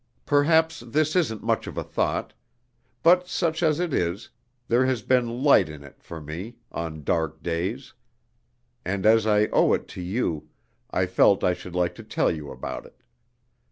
[0.25, 2.33] "Perhaps this isn't much of a thought.
[3.03, 4.29] But such as it is,
[4.67, 7.93] there has been light in it for me, on dark days.
[8.83, 10.49] And as I owe it to you,
[10.89, 13.03] I felt I should like to tell you about it.